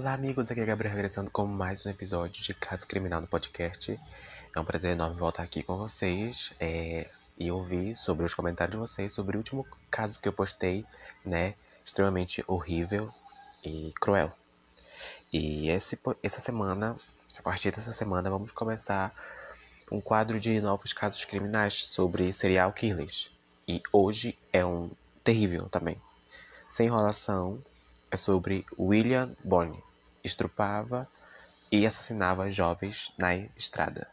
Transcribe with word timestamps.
Olá, 0.00 0.14
amigos. 0.14 0.50
Aqui 0.50 0.62
é 0.62 0.64
Gabriel 0.64 0.94
regressando 0.94 1.30
com 1.30 1.44
mais 1.44 1.84
um 1.84 1.90
episódio 1.90 2.42
de 2.42 2.54
Caso 2.54 2.86
Criminal 2.86 3.20
no 3.20 3.26
podcast. 3.26 4.00
É 4.56 4.58
um 4.58 4.64
prazer 4.64 4.92
enorme 4.92 5.20
voltar 5.20 5.42
aqui 5.42 5.62
com 5.62 5.76
vocês 5.76 6.54
é, 6.58 7.06
e 7.38 7.50
ouvir 7.50 7.94
sobre 7.94 8.24
os 8.24 8.32
comentários 8.32 8.72
de 8.72 8.78
vocês 8.78 9.12
sobre 9.12 9.36
o 9.36 9.40
último 9.40 9.66
caso 9.90 10.18
que 10.18 10.26
eu 10.26 10.32
postei, 10.32 10.86
né? 11.22 11.52
Extremamente 11.84 12.42
horrível 12.46 13.12
e 13.62 13.92
cruel. 14.00 14.32
E 15.30 15.68
esse, 15.68 15.98
essa 16.22 16.40
semana, 16.40 16.96
a 17.36 17.42
partir 17.42 17.70
dessa 17.70 17.92
semana, 17.92 18.30
vamos 18.30 18.52
começar 18.52 19.14
um 19.92 20.00
quadro 20.00 20.40
de 20.40 20.62
novos 20.62 20.94
casos 20.94 21.26
criminais 21.26 21.74
sobre 21.74 22.32
serial 22.32 22.72
killers. 22.72 23.30
E 23.68 23.82
hoje 23.92 24.38
é 24.50 24.64
um 24.64 24.90
terrível 25.22 25.68
também. 25.68 26.00
Sem 26.70 26.86
enrolação, 26.86 27.62
é 28.10 28.16
sobre 28.16 28.64
William 28.78 29.36
Bonney. 29.44 29.89
Estrupava 30.22 31.08
e 31.70 31.86
assassinava 31.86 32.50
jovens 32.50 33.12
na 33.18 33.34
estrada. 33.34 34.08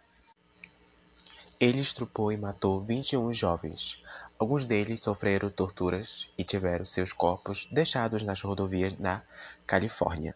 Ele 1.59 1.79
estrupou 1.79 2.31
e 2.31 2.37
matou 2.37 2.81
21 2.81 3.33
jovens. 3.33 4.01
Alguns 4.37 4.65
deles 4.65 4.99
sofreram 4.99 5.49
torturas 5.49 6.29
e 6.37 6.43
tiveram 6.43 6.85
seus 6.85 7.11
corpos 7.11 7.67
deixados 7.71 8.21
nas 8.21 8.41
rodovias 8.41 8.93
na 8.99 9.23
Califórnia. 9.65 10.35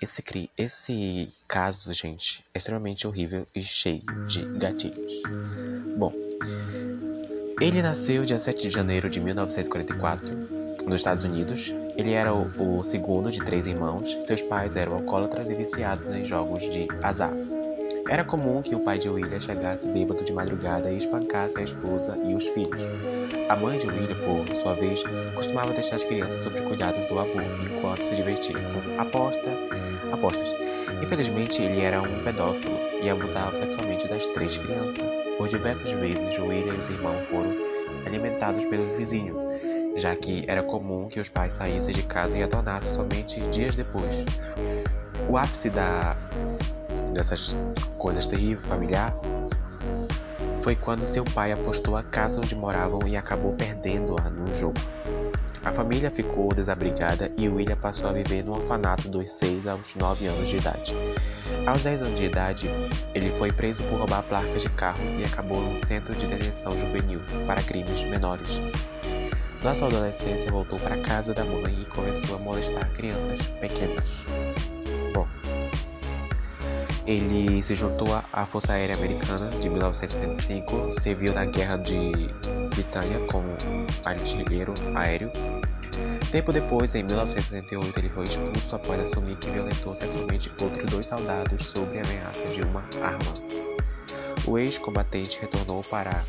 Esse, 0.00 0.50
esse 0.56 1.32
caso, 1.48 1.92
gente, 1.92 2.44
é 2.54 2.58
extremamente 2.58 3.06
horrível 3.06 3.46
e 3.54 3.62
cheio 3.62 4.04
de 4.26 4.44
gatilhos. 4.58 5.22
Bom, 5.96 6.12
ele 7.60 7.82
nasceu 7.82 8.24
dia 8.24 8.38
7 8.38 8.62
de 8.62 8.70
janeiro 8.70 9.08
de 9.08 9.18
1944 9.18 10.65
nos 10.86 11.00
Estados 11.00 11.24
Unidos. 11.24 11.74
Ele 11.96 12.12
era 12.12 12.32
o, 12.32 12.78
o, 12.78 12.82
segundo 12.82 13.30
de 13.30 13.44
três 13.44 13.66
irmãos. 13.66 14.16
Seus 14.20 14.40
pais 14.40 14.76
eram 14.76 14.94
alcoólatras 14.94 15.50
e 15.50 15.54
viciados 15.54 16.06
em 16.14 16.24
jogos 16.24 16.62
de 16.68 16.86
azar. 17.02 17.34
Era 18.08 18.22
comum 18.22 18.62
que 18.62 18.74
o 18.74 18.80
pai 18.80 18.98
de 18.98 19.08
William 19.08 19.40
chegasse 19.40 19.88
bêbado 19.88 20.22
de 20.22 20.32
madrugada 20.32 20.90
e 20.92 20.96
espancasse 20.96 21.58
a 21.58 21.62
esposa 21.62 22.16
e 22.24 22.34
os 22.34 22.46
filhos. 22.48 22.82
A 23.48 23.56
mãe 23.56 23.78
de 23.78 23.88
William, 23.88 24.16
por 24.24 24.56
sua 24.56 24.74
vez, 24.74 25.02
costumava 25.34 25.72
deixar 25.72 25.96
as 25.96 26.04
crianças 26.04 26.38
sob 26.38 26.60
cuidados 26.62 27.04
do 27.06 27.18
avô 27.18 27.40
enquanto 27.64 28.02
se 28.02 28.14
divertia 28.14 28.54
com 28.54 29.00
aposta, 29.00 29.50
apostas. 30.12 30.54
Infelizmente, 31.02 31.60
ele 31.60 31.80
era 31.80 32.00
um 32.00 32.22
pedófilo 32.22 32.78
e 33.02 33.10
abusava 33.10 33.56
sexualmente 33.56 34.06
das 34.06 34.26
três 34.28 34.56
crianças. 34.56 35.04
Por 35.36 35.48
diversas 35.48 35.90
vezes, 35.90 36.38
William 36.38 36.74
e 36.74 36.78
os 36.78 36.88
irmãos 36.88 37.26
foram 37.28 37.54
alimentados 38.06 38.64
pelos 38.66 38.94
vizinhos, 38.94 39.36
já 39.96 40.14
que 40.14 40.44
era 40.46 40.62
comum 40.62 41.08
que 41.08 41.18
os 41.18 41.28
pais 41.28 41.54
saíssem 41.54 41.94
de 41.94 42.02
casa 42.02 42.36
e 42.36 42.40
retornassem 42.40 42.92
somente 42.92 43.40
dias 43.48 43.74
depois. 43.74 44.24
O 45.28 45.36
ápice 45.36 45.70
da, 45.70 46.16
dessas 47.12 47.56
coisas 47.98 48.26
terríveis 48.26 48.64
familiar 48.66 49.14
foi 50.60 50.76
quando 50.76 51.04
seu 51.04 51.24
pai 51.24 51.52
apostou 51.52 51.96
a 51.96 52.02
casa 52.02 52.38
onde 52.38 52.54
moravam 52.54 53.00
e 53.06 53.16
acabou 53.16 53.52
perdendo-a 53.54 54.28
no 54.28 54.52
jogo. 54.52 54.78
A 55.64 55.72
família 55.72 56.10
ficou 56.10 56.48
desabrigada 56.54 57.30
e 57.36 57.48
William 57.48 57.76
passou 57.76 58.08
a 58.08 58.12
viver 58.12 58.44
no 58.44 58.52
orfanato 58.52 59.08
dos 59.08 59.30
6 59.32 59.66
aos 59.66 59.94
9 59.96 60.26
anos 60.26 60.48
de 60.48 60.56
idade. 60.56 60.94
Aos 61.66 61.82
10 61.82 62.02
anos 62.02 62.14
de 62.16 62.24
idade, 62.24 62.70
ele 63.14 63.30
foi 63.30 63.50
preso 63.50 63.82
por 63.84 63.98
roubar 63.98 64.22
placas 64.22 64.62
de 64.62 64.68
carro 64.70 65.02
e 65.18 65.24
acabou 65.24 65.60
num 65.60 65.76
centro 65.78 66.14
de 66.14 66.26
detenção 66.26 66.70
juvenil 66.70 67.20
para 67.46 67.62
crimes 67.62 68.04
menores. 68.04 68.60
Na 69.66 69.74
sua 69.74 69.88
adolescência, 69.88 70.48
voltou 70.48 70.78
para 70.78 70.96
casa 70.98 71.34
da 71.34 71.44
mãe 71.44 71.76
e 71.82 71.86
começou 71.86 72.36
a 72.36 72.38
molestar 72.38 72.88
crianças 72.92 73.48
pequenas. 73.60 74.24
Bom, 75.12 75.26
ele 77.04 77.60
se 77.64 77.74
juntou 77.74 78.06
à 78.32 78.46
Força 78.46 78.74
Aérea 78.74 78.94
Americana 78.94 79.50
de 79.60 79.68
1975, 79.68 80.92
serviu 81.00 81.34
na 81.34 81.44
Guerra 81.46 81.78
de 81.78 82.12
Britânia 82.76 83.18
como 83.26 83.48
artilheiro 84.04 84.72
aéreo. 84.94 85.32
Tempo 86.30 86.52
depois, 86.52 86.94
em 86.94 87.02
1968, 87.02 87.98
ele 87.98 88.08
foi 88.08 88.26
expulso 88.26 88.76
após 88.76 89.00
assumir 89.00 89.34
que 89.34 89.50
violentou 89.50 89.96
sexualmente 89.96 90.48
outros 90.60 90.88
dois 90.88 91.06
soldados 91.06 91.66
sob 91.66 91.90
ameaça 91.98 92.46
de 92.50 92.60
uma 92.62 92.84
arma. 93.02 93.34
O 94.46 94.58
ex-combatente 94.58 95.40
retornou 95.40 95.82
para 95.82 96.22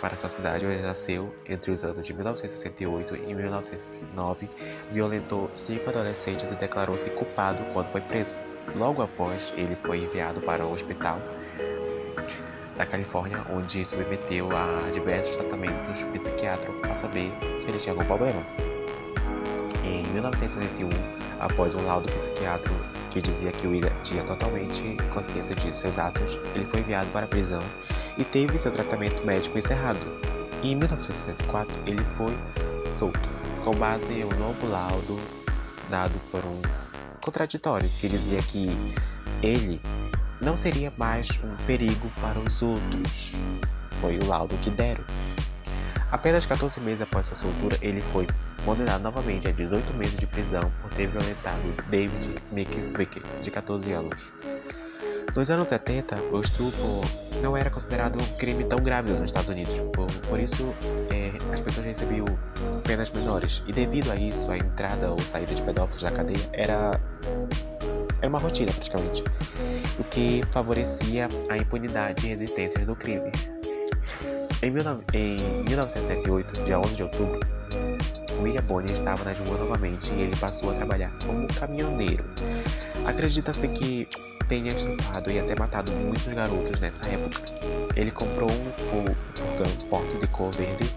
para 0.00 0.16
sua 0.16 0.28
cidade 0.28 0.66
onde 0.66 0.80
nasceu 0.80 1.34
entre 1.46 1.70
os 1.70 1.84
anos 1.84 2.06
de 2.06 2.14
1968 2.14 3.16
e 3.16 3.34
1909, 3.34 4.48
violentou 4.90 5.50
cinco 5.54 5.90
adolescentes 5.90 6.50
e 6.50 6.54
declarou-se 6.54 7.10
culpado 7.10 7.62
quando 7.72 7.86
foi 7.86 8.00
preso. 8.00 8.38
Logo 8.74 9.02
após, 9.02 9.52
ele 9.56 9.76
foi 9.76 9.98
enviado 9.98 10.40
para 10.40 10.64
o 10.64 10.72
hospital 10.72 11.18
da 12.76 12.86
Califórnia, 12.86 13.44
onde 13.50 13.84
submeteu 13.84 14.48
a 14.56 14.90
diversos 14.90 15.36
tratamentos 15.36 16.02
psiquiátricos 16.04 16.80
para 16.80 16.94
saber 16.94 17.30
se 17.60 17.68
ele 17.68 17.78
tinha 17.78 17.92
algum 17.92 18.04
problema. 18.06 18.42
Em 19.84 20.02
1971, 20.12 20.88
após 21.40 21.74
um 21.74 21.84
laudo 21.84 22.10
psiquiátrico 22.12 22.74
que 23.10 23.20
dizia 23.20 23.52
que 23.52 23.66
William 23.66 23.92
tinha 24.02 24.22
totalmente 24.24 24.96
consciência 25.12 25.54
de 25.56 25.76
seus 25.76 25.98
atos, 25.98 26.38
ele 26.54 26.64
foi 26.64 26.80
enviado 26.80 27.10
para 27.10 27.26
a 27.26 27.28
prisão 27.28 27.62
e 28.20 28.24
teve 28.24 28.58
seu 28.58 28.70
tratamento 28.70 29.24
médico 29.24 29.58
encerrado. 29.58 29.98
Em 30.62 30.76
1964, 30.76 31.74
ele 31.86 32.04
foi 32.04 32.36
solto, 32.90 33.18
com 33.64 33.70
base 33.70 34.12
em 34.12 34.24
um 34.24 34.38
novo 34.38 34.66
laudo 34.68 35.18
dado 35.88 36.12
por 36.30 36.44
um 36.44 36.60
contraditório 37.24 37.88
que 37.98 38.08
dizia 38.08 38.40
que 38.42 38.68
ele 39.42 39.80
não 40.38 40.54
seria 40.54 40.92
mais 40.98 41.40
um 41.42 41.56
perigo 41.64 42.10
para 42.20 42.38
os 42.38 42.60
outros. 42.60 43.32
Foi 44.00 44.18
o 44.18 44.26
laudo 44.26 44.54
que 44.58 44.70
deram. 44.70 45.02
Apenas 46.12 46.44
14 46.44 46.78
meses 46.80 47.00
após 47.00 47.26
sua 47.26 47.36
soltura, 47.36 47.78
ele 47.80 48.02
foi 48.12 48.26
condenado 48.64 49.02
novamente 49.02 49.48
a 49.48 49.52
18 49.52 49.94
meses 49.94 50.18
de 50.18 50.26
prisão 50.26 50.70
por 50.82 50.90
ter 50.90 51.06
violentado 51.06 51.62
David 51.88 52.34
McVicker, 52.52 53.22
de 53.40 53.50
14 53.50 53.92
anos. 53.92 54.30
Nos 55.34 55.48
anos 55.48 55.68
70, 55.68 56.16
o 56.32 56.40
estupro 56.40 57.00
não 57.40 57.56
era 57.56 57.70
considerado 57.70 58.20
um 58.20 58.36
crime 58.36 58.64
tão 58.64 58.78
grave 58.78 59.12
nos 59.12 59.26
Estados 59.26 59.48
Unidos, 59.48 59.78
por, 59.92 60.06
por 60.28 60.40
isso 60.40 60.74
é, 61.10 61.32
as 61.52 61.60
pessoas 61.60 61.86
recebiam 61.86 62.26
penas 62.84 63.10
menores. 63.10 63.62
E 63.66 63.72
devido 63.72 64.10
a 64.10 64.16
isso, 64.16 64.50
a 64.50 64.56
entrada 64.56 65.10
ou 65.10 65.20
saída 65.20 65.54
de 65.54 65.62
pedófilos 65.62 66.02
da 66.02 66.10
cadeia 66.10 66.40
era, 66.52 67.00
era 68.20 68.28
uma 68.28 68.38
rotina 68.38 68.72
praticamente, 68.72 69.22
o 69.98 70.04
que 70.04 70.42
favorecia 70.50 71.28
a 71.48 71.56
impunidade 71.56 72.26
e 72.26 72.30
resistência 72.30 72.84
do 72.84 72.96
crime. 72.96 73.30
Em, 74.62 74.68
em 75.14 75.64
1978, 75.64 76.64
dia 76.64 76.78
11 76.78 76.94
de 76.94 77.02
outubro, 77.04 77.40
William 78.42 78.62
Bonner 78.62 78.90
estava 78.90 79.24
na 79.24 79.32
rua 79.32 79.58
novamente 79.58 80.12
e 80.12 80.22
ele 80.22 80.36
passou 80.36 80.70
a 80.72 80.74
trabalhar 80.74 81.12
como 81.24 81.46
caminhoneiro. 81.54 82.24
Acredita-se 83.06 83.68
que 83.68 84.08
tenha 84.48 84.72
estrupado 84.72 85.30
e 85.30 85.38
até 85.38 85.54
matado 85.58 85.92
muitos 85.92 86.26
garotos 86.28 86.80
nessa 86.80 87.06
época. 87.06 87.40
Ele 87.96 88.10
comprou 88.10 88.50
um 88.50 88.72
furgão 88.72 89.66
forte 89.88 90.16
de 90.18 90.26
cor 90.26 90.50
verde, 90.52 90.88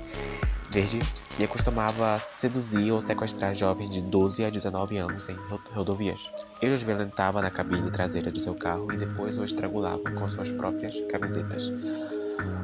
verde 0.70 1.00
e 1.40 1.48
costumava 1.48 2.20
seduzir 2.20 2.92
ou 2.92 3.02
sequestrar 3.02 3.56
jovens 3.56 3.90
de 3.90 4.02
12 4.02 4.46
a 4.46 4.50
19 4.50 4.98
anos 4.98 5.30
em 5.30 5.38
rodovias. 5.74 6.30
Ele 6.62 6.74
os 6.74 6.84
violentava 6.84 7.42
na 7.42 7.50
cabine 7.50 7.90
traseira 7.92 8.32
de 8.32 8.40
seu 8.42 8.56
carro 8.56 8.92
e 8.92 8.98
depois 8.98 9.38
os 9.38 9.46
estrangulava 9.46 10.12
com 10.12 10.30
suas 10.30 10.52
próprias 10.52 11.00
camisetas. 11.12 11.72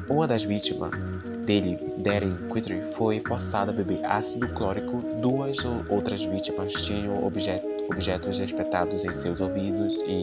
Uma 0.08 0.26
das 0.26 0.42
vítimas 0.42 0.90
dele, 1.46 1.78
Darren 1.98 2.36
Quitter, 2.52 2.92
foi 2.94 3.20
forçada 3.20 3.70
a 3.70 3.74
beber 3.74 4.04
ácido 4.04 4.48
clórico. 4.48 5.00
Duas 5.20 5.58
outras 5.88 6.24
vítimas 6.24 6.72
tinham 6.72 7.24
objeto, 7.24 7.66
objetos 7.92 8.38
espetados 8.38 9.04
em 9.04 9.12
seus 9.12 9.40
ouvidos 9.40 10.02
e 10.06 10.22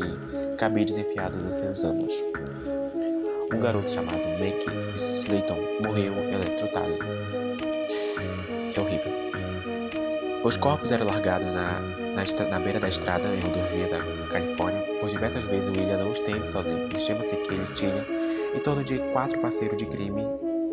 cabides 0.57 0.97
enfiados 0.97 1.41
nos 1.43 1.57
seus 1.57 1.83
anos. 1.83 2.13
Um 3.53 3.59
garoto 3.59 3.89
chamado 3.89 4.17
Mickey 4.39 4.71
Slayton 4.95 5.57
morreu 5.81 6.13
eletrocutado. 6.13 6.97
É 8.75 8.79
horrível. 8.79 9.11
Os 10.43 10.55
corpos 10.55 10.91
eram 10.91 11.05
largados 11.07 11.47
na, 11.47 11.79
na, 12.15 12.49
na, 12.49 12.59
beira 12.59 12.79
da 12.79 12.87
estrada 12.87 13.27
em 13.27 13.39
rodovia 13.39 13.87
da 13.87 13.99
Califórnia. 14.31 14.81
Por 14.99 15.09
diversas 15.09 15.43
vezes, 15.45 15.67
William 15.69 15.97
não 15.97 16.11
esteve 16.11 16.47
sozinho. 16.47 16.87
Estima-se 16.95 17.35
que 17.35 17.53
ele 17.53 17.67
tinha 17.73 18.05
em 18.55 18.59
torno 18.59 18.83
de 18.83 18.97
quatro 19.11 19.39
parceiros 19.39 19.77
de 19.77 19.85
crime 19.85 20.23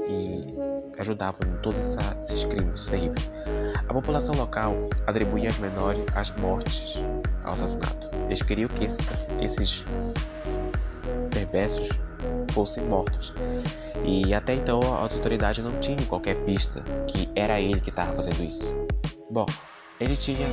e 0.08 0.55
ajudavam 0.99 1.40
em 1.49 1.56
todos 1.61 1.97
esses 2.23 2.44
crimes 2.44 2.87
terríveis. 2.87 3.32
A 3.88 3.94
população 3.94 4.34
local 4.34 4.76
atribuía 5.06 5.48
as 5.48 5.58
menores 5.58 6.04
as 6.14 6.31
mortes 6.32 7.02
ao 7.42 7.52
assassinato. 7.52 8.10
Eles 8.26 8.42
queriam 8.42 8.69
que 8.69 8.84
esses, 8.84 9.28
esses 9.40 9.84
perversos 11.31 11.88
fossem 12.52 12.84
mortos. 12.84 13.32
E 14.04 14.34
até 14.34 14.54
então 14.54 14.81
as 14.81 15.14
autoridades 15.14 15.62
não 15.62 15.78
tinham 15.81 16.04
qualquer 16.06 16.36
pista 16.44 16.82
que 17.06 17.28
era 17.34 17.60
ele 17.60 17.81
que 17.81 17.90
estava 17.90 18.12
fazendo 18.14 18.42
isso. 18.44 18.75
Bom, 19.31 19.46
ele 20.00 20.16
tinha 20.16 20.46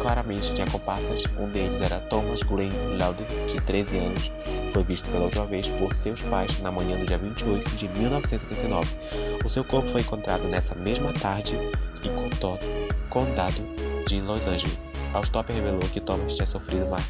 claramente 0.00 0.54
tinha 0.54 0.66
comparsas. 0.68 1.24
Um 1.38 1.48
deles 1.48 1.80
era 1.80 1.98
Thomas 1.98 2.42
Green 2.42 2.70
Loudon, 2.98 3.24
de 3.46 3.60
13 3.60 3.98
anos, 3.98 4.32
foi 4.72 4.82
visto 4.82 5.10
pela 5.10 5.24
última 5.24 5.46
vez 5.46 5.68
por 5.68 5.92
seus 5.94 6.20
pais 6.22 6.60
na 6.60 6.70
manhã 6.70 6.98
do 6.98 7.06
dia 7.06 7.18
28 7.18 7.70
de 7.76 7.88
1989. 7.88 8.96
O 9.44 9.48
seu 9.48 9.64
corpo 9.64 9.88
foi 9.90 10.00
encontrado 10.00 10.44
nessa 10.44 10.74
mesma 10.74 11.12
tarde 11.12 11.56
em 12.04 13.08
condado 13.08 13.64
de 14.06 14.20
Los 14.20 14.46
Angeles. 14.46 14.78
A 15.12 15.18
autópsia 15.18 15.54
revelou 15.54 15.80
que 15.80 16.00
Thomas 16.00 16.34
tinha 16.34 16.46
sofrido 16.46 16.86
uma 16.86 17.00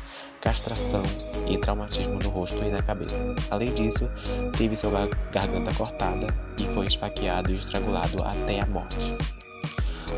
castração 0.40 1.02
e 1.48 1.58
traumatismo 1.58 2.19
no 2.22 2.31
rosto 2.31 2.64
e 2.64 2.70
na 2.70 2.82
cabeça. 2.82 3.22
Além 3.50 3.72
disso, 3.75 4.10
teve 4.56 4.75
sua 4.75 5.08
garganta 5.31 5.75
cortada 5.75 6.26
e 6.58 6.64
foi 6.75 6.87
esfaqueado 6.87 7.52
e 7.52 7.56
estrangulado 7.56 8.22
até 8.22 8.60
a 8.60 8.66
morte. 8.66 9.14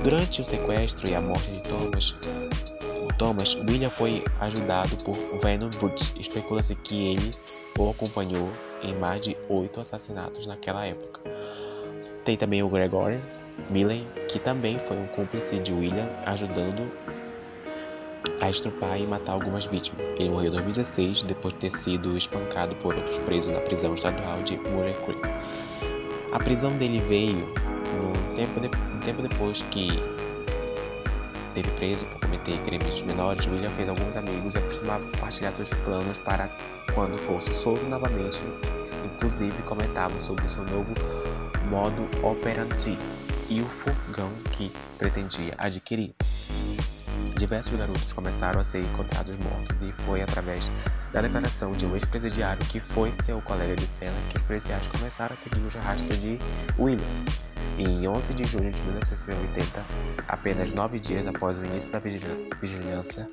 Durante 0.05 0.41
o 0.41 0.45
sequestro 0.45 1.09
e 1.09 1.15
a 1.15 1.21
morte 1.21 1.51
de 1.51 1.63
Thomas, 1.63 2.15
Thomas, 3.19 3.55
William 3.55 3.91
foi 3.91 4.25
ajudado 4.41 4.97
por 4.99 5.15
Venom 5.41 5.71
Boots. 5.81 6.15
Especula-se 6.19 6.75
que 6.77 7.13
ele 7.13 7.35
o 7.79 7.91
acompanhou 7.91 8.49
em 8.83 8.95
mais 8.95 9.21
de 9.21 9.37
oito 9.49 9.81
assassinatos 9.81 10.47
naquela 10.47 10.87
época. 10.87 11.21
Tem 12.25 12.37
também 12.37 12.63
o 12.63 12.69
Gregory 12.69 13.21
Millen, 13.71 14.07
que 14.29 14.39
também 14.39 14.79
foi 14.87 14.97
um 14.97 15.07
cúmplice 15.09 15.59
de 15.59 15.73
William, 15.73 16.09
ajudando 16.27 16.91
a 18.41 18.51
estrupar 18.51 18.99
e 18.99 19.07
matar 19.07 19.33
algumas 19.33 19.65
vítimas. 19.67 20.05
Ele 20.19 20.31
morreu 20.31 20.49
em 20.49 20.53
2016 20.53 21.23
depois 21.23 21.55
de 21.55 21.61
ter 21.61 21.79
sido 21.79 22.17
espancado 22.17 22.75
por 22.77 22.95
outros 22.95 23.19
presos 23.21 23.53
na 23.53 23.61
prisão 23.61 23.95
estadual 23.95 24.43
de 24.43 24.57
Murray 24.59 24.95
Creek. 25.05 25.21
A 26.33 26.39
prisão 26.39 26.71
dele 26.77 27.01
veio 27.09 27.47
um 27.95 28.35
tempo, 28.35 28.61
de, 28.61 28.67
um 28.67 29.01
tempo 29.01 29.23
depois 29.23 29.63
que 29.71 29.89
teve 31.55 31.71
preso 31.73 32.05
por 32.07 32.21
cometer 32.21 32.59
crimes 32.65 33.03
menores, 33.03 33.47
William 33.47 33.71
fez 33.71 33.89
alguns 33.89 34.17
amigos 34.17 34.55
e 34.55 34.59
acostumava 34.59 35.05
compartilhar 35.05 35.53
seus 35.53 35.71
planos 35.85 36.19
para 36.19 36.49
quando 36.95 37.19
fosse 37.19 37.53
solto 37.53 37.85
novamente. 37.87 38.41
Inclusive 39.05 39.55
comentava 39.63 40.19
sobre 40.19 40.49
seu 40.49 40.65
novo 40.65 40.95
modo 41.69 42.09
operandi 42.27 42.99
e 43.53 43.61
o 43.61 43.67
fogão 43.67 44.31
que 44.53 44.73
pretendia 44.97 45.55
adquirir. 45.59 46.15
Diversos 47.37 47.77
garotos 47.77 48.11
começaram 48.15 48.59
a 48.59 48.65
ser 48.65 48.83
encontrados 48.83 49.37
mortos 49.37 49.83
e 49.83 49.93
foi 50.07 50.23
através 50.23 50.71
da 51.13 51.21
declaração 51.21 51.73
de 51.73 51.85
um 51.87 51.93
ex-presidiário 51.95 52.65
que 52.67 52.81
foi 52.81 53.13
seu 53.13 53.41
colega 53.43 53.77
de 53.77 53.87
cela 53.87 54.17
que 54.31 54.37
os 54.37 54.43
policiais 54.43 54.87
começaram 54.87 55.35
a 55.35 55.37
seguir 55.37 55.61
os 55.61 55.75
rastros 55.75 56.19
de 56.19 56.39
William. 56.79 57.05
Em 57.79 58.07
11 58.07 58.35
de 58.35 58.45
junho 58.45 58.71
de 58.71 58.83
1980, 58.83 59.83
apenas 60.29 60.73
nove 60.73 60.99
dias 60.99 61.27
após 61.27 61.57
o 61.57 61.65
início 61.65 61.91
da 61.91 61.99
vigilância 61.99 63.29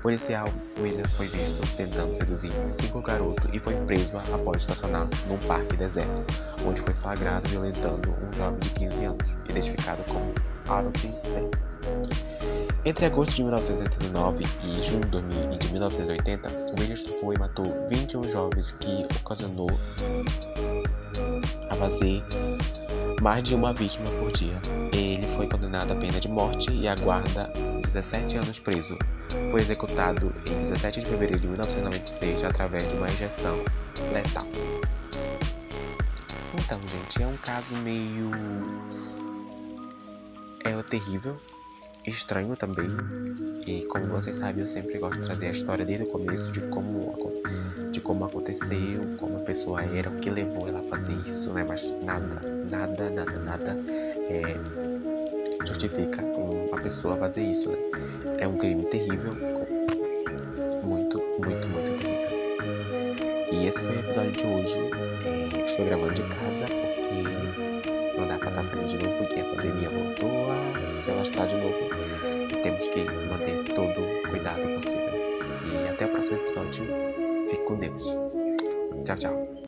policial, 0.00 0.46
William 0.78 1.04
foi 1.10 1.26
visto 1.26 1.76
tentando 1.76 2.16
seduzir 2.16 2.52
cinco 2.66 3.02
garotos 3.02 3.50
e 3.52 3.58
foi 3.58 3.74
preso 3.86 4.16
após 4.16 4.62
estacionar 4.62 5.08
num 5.28 5.38
parque 5.46 5.76
deserto, 5.76 6.24
onde 6.66 6.80
foi 6.80 6.94
flagrado 6.94 7.46
violentando 7.48 8.10
um 8.10 8.36
jovem 8.36 8.58
de 8.60 8.70
15 8.70 9.04
anos, 9.04 9.36
identificado 9.48 10.02
como 10.10 10.32
Harold 10.68 11.06
Lee. 11.06 12.21
Entre 12.84 13.06
agosto 13.06 13.36
de 13.36 13.44
1979 13.44 14.44
e 14.64 14.74
junho 14.84 15.56
de 15.56 15.68
1980, 15.68 16.48
William 16.76 16.94
estupou 16.94 17.32
e 17.32 17.38
matou 17.38 17.64
21 17.88 18.24
jovens 18.24 18.72
que 18.72 19.06
ocasionou 19.20 19.70
a 21.70 21.74
fazer 21.76 22.24
mais 23.20 23.44
de 23.44 23.54
uma 23.54 23.72
vítima 23.72 24.04
por 24.18 24.32
dia. 24.32 24.60
Ele 24.92 25.22
foi 25.36 25.48
condenado 25.48 25.92
à 25.92 25.94
pena 25.94 26.18
de 26.18 26.26
morte 26.26 26.72
e 26.72 26.88
aguarda 26.88 27.52
17 27.82 28.38
anos 28.38 28.58
preso. 28.58 28.98
Foi 29.52 29.60
executado 29.60 30.34
em 30.44 30.60
17 30.62 31.02
de 31.02 31.06
fevereiro 31.06 31.38
de 31.38 31.46
1996 31.46 32.42
através 32.42 32.88
de 32.88 32.96
uma 32.96 33.08
injeção 33.08 33.62
letal. 34.12 34.46
Então, 36.52 36.80
gente, 36.80 37.22
é 37.22 37.26
um 37.28 37.36
caso 37.36 37.76
meio. 37.76 38.30
É 40.64 40.82
terrível, 40.82 41.36
estranho 42.06 42.56
também. 42.56 42.88
E 43.66 43.82
como 43.86 44.06
vocês 44.06 44.36
sabem, 44.36 44.62
eu 44.62 44.66
sempre 44.66 44.98
gosto 44.98 45.20
de 45.20 45.26
trazer 45.26 45.46
a 45.46 45.50
história 45.50 45.84
desde 45.84 46.04
o 46.04 46.08
começo 46.08 46.50
de 46.50 46.60
como, 46.62 47.32
de 47.90 48.00
como 48.00 48.24
aconteceu, 48.24 49.00
como 49.18 49.36
a 49.38 49.40
pessoa 49.40 49.82
era, 49.82 50.10
o 50.10 50.18
que 50.18 50.30
levou 50.30 50.68
ela 50.68 50.80
a 50.80 50.82
fazer 50.82 51.12
isso, 51.24 51.52
né? 51.52 51.64
Mas 51.64 51.94
nada, 52.02 52.40
nada, 52.70 53.10
nada, 53.10 53.38
nada 53.38 53.76
é, 54.28 54.56
justifica 55.66 56.22
uma 56.22 56.80
pessoa 56.80 57.16
fazer 57.16 57.42
isso, 57.42 57.68
né? 57.68 57.78
É 58.38 58.48
um 58.48 58.56
crime 58.56 58.84
terrível, 58.86 59.34
muito, 60.82 61.18
muito, 61.38 61.68
muito 61.68 62.00
terrível. 62.00 62.32
E 63.52 63.66
esse 63.66 63.78
foi 63.78 63.96
o 63.96 64.00
episódio 64.00 64.32
de 64.32 64.46
hoje. 64.46 64.78
É, 65.24 65.64
estou 65.64 65.86
gravando 65.86 66.14
de 66.14 66.22
casa 66.22 66.71
estar 68.52 68.64
saindo 68.64 68.86
de 68.86 69.04
novo 69.04 69.18
porque 69.18 69.40
a 69.40 69.44
pandemia 69.44 69.88
voltou 69.88 70.52
a 70.52 71.02
se 71.02 71.10
alastrar 71.10 71.46
de 71.48 71.54
novo. 71.56 71.88
E 72.50 72.56
temos 72.56 72.86
que 72.86 73.04
manter 73.28 73.64
todo 73.74 74.00
o 74.00 74.28
cuidado 74.28 74.62
possível. 74.74 75.12
E 75.64 75.88
até 75.88 76.06
o 76.06 76.08
próximo 76.08 76.36
episódio. 76.36 76.84
Fique 77.48 77.64
com 77.64 77.76
Deus. 77.76 78.02
Tchau, 79.04 79.16
tchau. 79.16 79.51